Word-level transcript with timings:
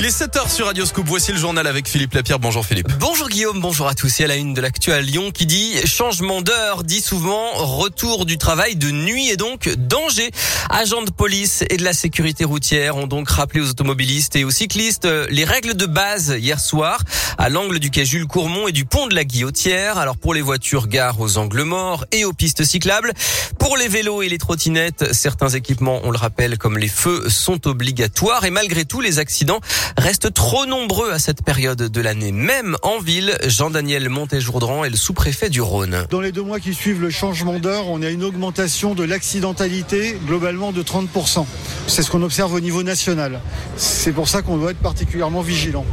Il 0.00 0.06
est 0.06 0.18
7h 0.18 0.50
sur 0.50 0.64
Radio 0.64 0.86
Scoop. 0.86 1.06
Voici 1.06 1.30
le 1.30 1.36
journal 1.36 1.66
avec 1.66 1.86
Philippe 1.86 2.14
Lapierre. 2.14 2.38
Bonjour 2.38 2.64
Philippe. 2.64 2.90
Bonjour 2.98 3.28
Guillaume, 3.28 3.60
bonjour 3.60 3.86
à 3.86 3.94
tous. 3.94 4.20
Et 4.20 4.24
à 4.24 4.28
la 4.28 4.36
une 4.36 4.54
de 4.54 4.60
l'actu 4.62 4.92
à 4.92 5.02
Lyon 5.02 5.30
qui 5.30 5.44
dit 5.44 5.74
changement 5.84 6.40
d'heure, 6.40 6.84
dit 6.84 7.02
souvent 7.02 7.50
retour 7.52 8.24
du 8.24 8.38
travail 8.38 8.76
de 8.76 8.90
nuit 8.90 9.28
et 9.28 9.36
donc 9.36 9.68
danger. 9.76 10.30
Agents 10.70 11.02
de 11.02 11.10
police 11.10 11.64
et 11.68 11.76
de 11.76 11.84
la 11.84 11.92
sécurité 11.92 12.46
routière 12.46 12.96
ont 12.96 13.06
donc 13.06 13.28
rappelé 13.28 13.60
aux 13.60 13.68
automobilistes 13.68 14.36
et 14.36 14.44
aux 14.44 14.50
cyclistes 14.50 15.06
les 15.28 15.44
règles 15.44 15.74
de 15.74 15.84
base 15.84 16.34
hier 16.38 16.60
soir 16.60 17.02
à 17.36 17.50
l'angle 17.50 17.78
du 17.78 17.90
quai 17.90 18.06
Jules 18.06 18.26
Courmont 18.26 18.68
et 18.68 18.72
du 18.72 18.86
pont 18.86 19.06
de 19.06 19.14
la 19.14 19.24
Guillotière. 19.24 19.98
Alors 19.98 20.16
pour 20.16 20.32
les 20.32 20.40
voitures, 20.40 20.88
gare 20.88 21.20
aux 21.20 21.36
angles 21.36 21.64
morts 21.64 22.06
et 22.10 22.24
aux 22.24 22.32
pistes 22.32 22.64
cyclables. 22.64 23.12
Pour 23.58 23.76
les 23.76 23.88
vélos 23.88 24.22
et 24.22 24.30
les 24.30 24.38
trottinettes, 24.38 25.12
certains 25.12 25.50
équipements, 25.50 26.00
on 26.04 26.10
le 26.10 26.16
rappelle, 26.16 26.56
comme 26.56 26.78
les 26.78 26.88
feux, 26.88 27.28
sont 27.28 27.68
obligatoires 27.68 28.46
et 28.46 28.50
malgré 28.50 28.86
tout, 28.86 29.02
les 29.02 29.18
accidents 29.18 29.60
restent 29.96 30.32
trop 30.32 30.66
nombreux 30.66 31.10
à 31.10 31.18
cette 31.18 31.42
période 31.42 31.82
de 31.82 32.00
l'année. 32.00 32.32
Même 32.32 32.76
en 32.82 32.98
ville, 32.98 33.36
Jean-Daniel 33.46 34.08
Montéjourdran 34.08 34.84
est 34.84 34.90
le 34.90 34.96
sous-préfet 34.96 35.48
du 35.50 35.60
Rhône. 35.60 36.06
Dans 36.10 36.20
les 36.20 36.32
deux 36.32 36.42
mois 36.42 36.60
qui 36.60 36.74
suivent 36.74 37.00
le 37.00 37.10
changement 37.10 37.58
d'heure, 37.58 37.88
on 37.88 38.02
a 38.02 38.08
une 38.10 38.24
augmentation 38.24 38.94
de 38.94 39.04
l'accidentalité 39.04 40.18
globalement 40.26 40.72
de 40.72 40.82
30%. 40.82 41.46
C'est 41.86 42.02
ce 42.02 42.10
qu'on 42.10 42.22
observe 42.22 42.52
au 42.54 42.60
niveau 42.60 42.82
national. 42.82 43.40
C'est 43.76 44.12
pour 44.12 44.28
ça 44.28 44.42
qu'on 44.42 44.56
doit 44.56 44.72
être 44.72 44.78
particulièrement 44.78 45.42
vigilant. 45.42 45.84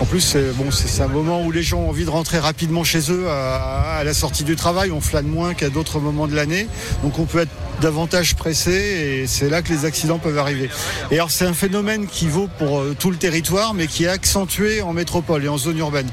En 0.00 0.04
plus, 0.04 0.20
c'est 0.20 1.02
un 1.02 1.08
moment 1.08 1.42
où 1.42 1.50
les 1.50 1.62
gens 1.62 1.78
ont 1.78 1.88
envie 1.88 2.04
de 2.04 2.10
rentrer 2.10 2.38
rapidement 2.38 2.84
chez 2.84 3.10
eux 3.10 3.28
à, 3.28 3.96
à 3.98 4.04
la 4.04 4.12
sortie 4.14 4.44
du 4.44 4.56
travail. 4.56 4.90
On 4.90 5.00
flâne 5.00 5.26
moins 5.26 5.54
qu'à 5.54 5.70
d'autres 5.70 6.00
moments 6.00 6.26
de 6.26 6.34
l'année. 6.34 6.66
Donc 7.02 7.18
on 7.18 7.24
peut 7.24 7.40
être 7.40 7.50
davantage 7.80 8.34
pressé 8.34 8.72
et 8.72 9.26
c'est 9.26 9.48
là 9.48 9.62
que 9.62 9.72
les 9.72 9.84
accidents 9.84 10.18
peuvent 10.18 10.38
arriver. 10.38 10.70
Et 11.10 11.14
alors 11.14 11.30
c'est 11.30 11.46
un 11.46 11.52
phénomène 11.52 12.06
qui 12.06 12.28
vaut 12.28 12.48
pour 12.58 12.80
euh, 12.80 12.96
tout 12.98 13.10
le 13.10 13.16
territoire 13.16 13.74
mais 13.74 13.86
qui 13.86 14.04
est 14.04 14.08
accentué 14.08 14.82
en 14.82 14.92
métropole 14.92 15.44
et 15.44 15.48
en 15.48 15.58
zone 15.58 15.78
urbaine. 15.78 16.08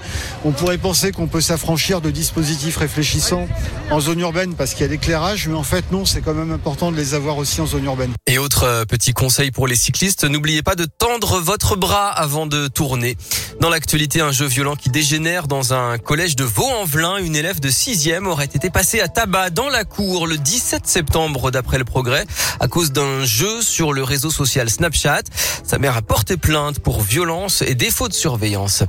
On 0.46 0.52
pourrait 0.52 0.78
penser 0.78 1.12
qu'on 1.12 1.28
peut 1.28 1.42
s'affranchir 1.42 2.02
de 2.02 2.12
dispositifs 2.12 2.78
réfléchissants 2.78 3.48
en 3.92 4.00
zone 4.00 4.20
urbaine 4.20 4.56
parce 4.56 4.74
qu'il 4.74 4.82
y 4.82 4.90
a 4.90 4.92
l'éclairage 4.92 5.48
mais 5.48 5.56
en 5.56 5.64
fait 5.64 5.92
non, 5.92 6.06
c'est 6.06 6.22
quand 6.22 6.34
même 6.34 6.52
important 6.52 6.92
de 6.92 6.98
les 6.98 7.14
avoir 7.14 7.38
aussi 7.38 7.62
en 7.62 7.68
zone 7.68 7.86
urbaine. 7.86 8.12
Et 8.28 8.38
autre 8.38 8.64
euh, 8.64 8.86
petit 8.86 9.14
conseil 9.14 9.52
pour 9.52 9.68
les 9.68 9.76
cyclistes, 9.76 10.24
n'oubliez 10.24 10.64
pas 10.64 10.76
de 10.76 10.86
tendre 10.86 11.40
votre 11.40 11.76
bras 11.76 12.10
avant 12.10 12.46
de 12.46 12.68
tourner. 12.68 13.18
Dans 13.60 13.70
l'actualité, 13.70 14.22
un 14.22 14.32
jeu 14.32 14.46
violent 14.46 14.76
qui 14.76 14.90
dégénère 14.90 15.48
dans 15.48 15.74
un 15.74 15.98
collège 15.98 16.36
de 16.36 16.44
Vaux-en-Velin. 16.44 17.18
Une 17.18 17.36
élève 17.36 17.60
de 17.60 17.70
6e 17.70 18.26
aurait 18.26 18.46
été 18.46 18.70
passée 18.70 19.00
à 19.00 19.08
tabac 19.08 19.52
dans 19.52 19.70
la 19.70 19.84
cour 19.84 20.28
le 20.28 20.38
17 20.38 20.88
septembre 20.88 21.52
d'après 21.54 21.78
le 21.78 21.86
progrès 21.86 22.26
à 22.60 22.68
cause 22.68 22.92
d'un 22.92 23.24
jeu 23.24 23.62
sur 23.62 23.94
le 23.94 24.04
réseau 24.04 24.30
social 24.30 24.70
Snapchat. 24.70 25.22
Sa 25.64 25.78
mère 25.78 25.96
a 25.96 26.02
porté 26.02 26.36
plainte 26.36 26.80
pour 26.80 27.02
violence 27.02 27.62
et 27.62 27.76
défaut 27.76 28.10
de 28.10 28.14
surveillance. 28.14 28.84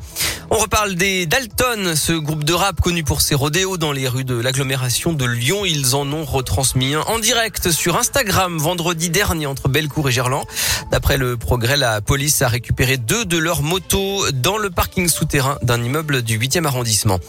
On 0.51 0.57
reparle 0.57 0.97
des 0.97 1.27
Dalton, 1.27 1.95
ce 1.95 2.13
groupe 2.13 2.45
de 2.45 2.53
rap 2.53 2.81
connu 2.81 3.05
pour 3.05 3.21
ses 3.21 3.35
rodéos 3.35 3.77
dans 3.77 3.93
les 3.93 4.09
rues 4.09 4.25
de 4.25 4.35
l'agglomération 4.35 5.13
de 5.13 5.25
Lyon. 5.25 5.65
Ils 5.65 5.95
en 5.95 6.11
ont 6.13 6.25
retransmis 6.25 6.95
un 6.95 7.03
en 7.03 7.19
direct 7.19 7.71
sur 7.71 7.97
Instagram 7.97 8.59
vendredi 8.59 9.11
dernier 9.11 9.47
entre 9.47 9.69
Bellecour 9.69 10.09
et 10.09 10.13
Gerland. 10.13 10.45
D'après 10.91 11.17
le 11.17 11.37
progrès, 11.37 11.77
la 11.77 12.01
police 12.01 12.43
a 12.43 12.49
récupéré 12.49 12.97
deux 12.97 13.25
de 13.25 13.39
leurs 13.39 13.63
motos 13.63 14.31
dans 14.33 14.57
le 14.57 14.71
parking 14.71 15.09
souterrain 15.09 15.59
d'un 15.63 15.83
immeuble 15.83 16.23
du 16.23 16.39
8e 16.39 16.65
arrondissement. 16.65 17.21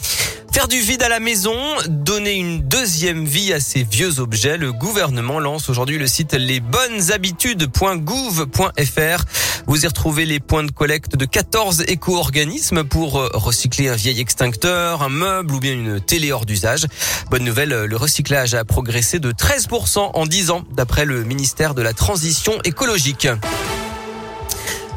Faire 0.55 0.69
du 0.69 0.79
vide 0.79 1.03
à 1.03 1.09
la 1.09 1.19
maison, 1.19 1.53
donner 1.89 2.35
une 2.35 2.61
deuxième 2.61 3.25
vie 3.25 3.51
à 3.51 3.59
ces 3.59 3.83
vieux 3.83 4.21
objets. 4.21 4.55
Le 4.55 4.71
gouvernement 4.71 5.41
lance 5.41 5.67
aujourd'hui 5.67 5.97
le 5.97 6.07
site 6.07 6.31
lesbonneshabitudes.gouv.fr. 6.31 9.25
Vous 9.67 9.83
y 9.83 9.87
retrouvez 9.87 10.25
les 10.25 10.39
points 10.39 10.63
de 10.63 10.71
collecte 10.71 11.17
de 11.17 11.25
14 11.25 11.83
éco-organismes 11.87 12.85
pour 12.85 13.19
euh, 13.19 13.29
recycler 13.33 13.89
un 13.89 13.95
vieil 13.95 14.21
extincteur, 14.21 15.03
un 15.03 15.09
meuble 15.09 15.55
ou 15.55 15.59
bien 15.59 15.73
une 15.73 15.99
télé 15.99 16.31
hors 16.31 16.45
d'usage. 16.45 16.85
Bonne 17.29 17.43
nouvelle, 17.43 17.83
le 17.83 17.97
recyclage 17.97 18.53
a 18.53 18.63
progressé 18.63 19.19
de 19.19 19.33
13% 19.33 20.11
en 20.13 20.25
10 20.25 20.51
ans 20.51 20.63
d'après 20.71 21.03
le 21.03 21.25
ministère 21.25 21.75
de 21.75 21.81
la 21.81 21.91
Transition 21.91 22.53
écologique. 22.63 23.27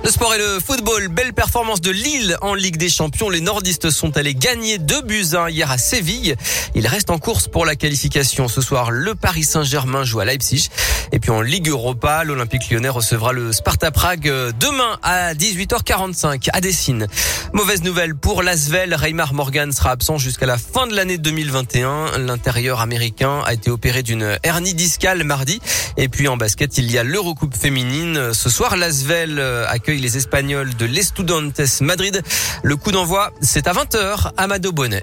Le 0.08 0.12
sport 0.12 0.34
et 0.34 0.38
le 0.38 0.58
football. 0.58 1.08
Belle 1.08 1.34
performance 1.34 1.82
de 1.82 1.90
Lille 1.90 2.38
en 2.40 2.54
Ligue 2.54 2.78
des 2.78 2.88
Champions. 2.88 3.28
Les 3.28 3.42
nordistes 3.42 3.90
sont 3.90 4.16
allés 4.16 4.34
gagner 4.34 4.78
2 4.78 5.02
buts 5.02 5.34
1 5.34 5.50
hier 5.50 5.70
à 5.70 5.76
Séville. 5.76 6.34
Il 6.74 6.86
reste 6.86 7.10
en 7.10 7.18
course 7.18 7.46
pour 7.46 7.66
la 7.66 7.76
qualification. 7.76 8.48
Ce 8.48 8.62
soir, 8.62 8.90
le 8.90 9.14
Paris 9.14 9.44
Saint-Germain 9.44 10.04
joue 10.04 10.20
à 10.20 10.24
Leipzig. 10.24 10.70
Et 11.12 11.20
puis 11.20 11.30
en 11.30 11.42
Ligue 11.42 11.68
Europa, 11.68 12.24
l'Olympique 12.24 12.70
lyonnais 12.70 12.88
recevra 12.88 13.34
le 13.34 13.52
Sparta 13.52 13.90
Prague 13.90 14.32
demain 14.58 14.98
à 15.02 15.34
18h45 15.34 16.48
à 16.54 16.62
Dessine. 16.62 17.06
Mauvaise 17.52 17.82
nouvelle 17.82 18.14
pour 18.14 18.42
l'Asvel. 18.42 18.94
Reymar 18.94 19.34
Morgan 19.34 19.72
sera 19.72 19.90
absent 19.90 20.16
jusqu'à 20.16 20.46
la 20.46 20.56
fin 20.56 20.86
de 20.86 20.94
l'année 20.94 21.18
2021. 21.18 22.16
L'intérieur 22.16 22.80
américain 22.80 23.42
a 23.44 23.52
été 23.52 23.70
opéré 23.70 24.02
d'une 24.02 24.38
hernie 24.42 24.72
discale 24.72 25.22
mardi. 25.24 25.60
Et 25.98 26.08
puis 26.08 26.28
en 26.28 26.38
basket, 26.38 26.78
il 26.78 26.90
y 26.90 26.96
a 26.96 27.02
l'Eurocoupe 27.02 27.54
féminine. 27.54 28.32
Ce 28.32 28.48
soir, 28.48 28.74
l'Asvel 28.76 29.38
accueille 29.66 29.97
les 29.98 30.16
Espagnols 30.16 30.74
de 30.76 30.86
l'Estudiantes 30.86 31.80
Madrid. 31.80 32.22
Le 32.62 32.76
coup 32.76 32.92
d'envoi, 32.92 33.32
c'est 33.40 33.66
à 33.66 33.72
20h, 33.72 34.32
Amado 34.36 34.72
Bonnet. 34.72 35.02